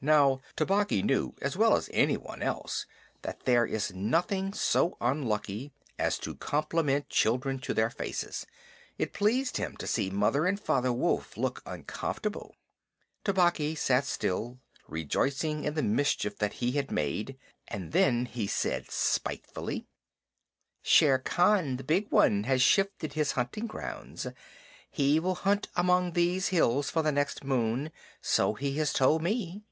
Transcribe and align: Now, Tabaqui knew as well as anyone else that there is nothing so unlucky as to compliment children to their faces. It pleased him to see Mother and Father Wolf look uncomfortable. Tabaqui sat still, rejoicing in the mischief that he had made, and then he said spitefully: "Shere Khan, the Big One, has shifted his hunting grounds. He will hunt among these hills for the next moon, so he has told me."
Now, 0.00 0.40
Tabaqui 0.54 1.02
knew 1.02 1.34
as 1.42 1.56
well 1.56 1.74
as 1.76 1.90
anyone 1.92 2.40
else 2.40 2.86
that 3.22 3.40
there 3.46 3.66
is 3.66 3.92
nothing 3.92 4.52
so 4.52 4.96
unlucky 5.00 5.72
as 5.98 6.20
to 6.20 6.36
compliment 6.36 7.08
children 7.08 7.58
to 7.62 7.74
their 7.74 7.90
faces. 7.90 8.46
It 8.96 9.12
pleased 9.12 9.56
him 9.56 9.76
to 9.78 9.88
see 9.88 10.08
Mother 10.08 10.46
and 10.46 10.60
Father 10.60 10.92
Wolf 10.92 11.36
look 11.36 11.62
uncomfortable. 11.66 12.54
Tabaqui 13.24 13.74
sat 13.74 14.04
still, 14.04 14.60
rejoicing 14.86 15.64
in 15.64 15.74
the 15.74 15.82
mischief 15.82 16.38
that 16.38 16.52
he 16.62 16.70
had 16.70 16.92
made, 16.92 17.36
and 17.66 17.90
then 17.90 18.26
he 18.26 18.46
said 18.46 18.92
spitefully: 18.92 19.88
"Shere 20.80 21.18
Khan, 21.18 21.76
the 21.76 21.82
Big 21.82 22.08
One, 22.12 22.44
has 22.44 22.62
shifted 22.62 23.14
his 23.14 23.32
hunting 23.32 23.66
grounds. 23.66 24.28
He 24.92 25.18
will 25.18 25.34
hunt 25.34 25.66
among 25.74 26.12
these 26.12 26.50
hills 26.54 26.88
for 26.88 27.02
the 27.02 27.10
next 27.10 27.42
moon, 27.42 27.90
so 28.22 28.54
he 28.54 28.76
has 28.78 28.92
told 28.92 29.22
me." 29.24 29.64